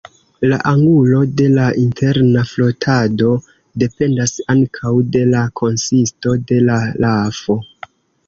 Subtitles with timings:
[0.51, 3.35] La angulo de la interna frotado
[3.83, 7.59] dependas ankaŭ de la konsisto de la lafo.